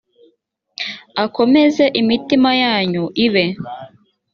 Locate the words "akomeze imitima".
1.23-2.49